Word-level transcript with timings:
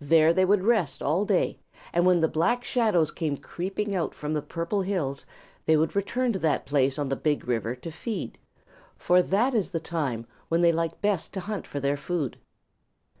There 0.00 0.32
they 0.32 0.44
would 0.44 0.62
rest 0.62 1.02
all 1.02 1.24
day, 1.24 1.58
and 1.92 2.06
when 2.06 2.20
the 2.20 2.28
Black 2.28 2.62
Shadows 2.62 3.10
came 3.10 3.36
creeping 3.36 3.96
out 3.96 4.14
from 4.14 4.32
the 4.32 4.40
Purple 4.40 4.80
Hills, 4.82 5.26
they 5.64 5.76
would 5.76 5.96
return 5.96 6.32
to 6.34 6.38
that 6.38 6.66
place 6.66 7.00
on 7.00 7.08
the 7.08 7.16
Big 7.16 7.48
River 7.48 7.74
to 7.74 7.90
feed, 7.90 8.38
for 8.96 9.20
that 9.22 9.54
is 9.54 9.72
the 9.72 9.80
time 9.80 10.24
when 10.48 10.60
they 10.60 10.70
like 10.70 11.00
best 11.00 11.34
to 11.34 11.40
hunt 11.40 11.66
for 11.66 11.80
their 11.80 11.96
food. 11.96 12.38